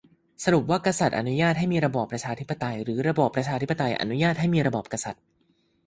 [0.43, 5.21] สรุปว่ากษัตริย์อนุญาตให้มีระบอบประชาธิปไตย หรือระบอบประชาธิปไตยอนุญาตให้มีระบอบกษัตริย์?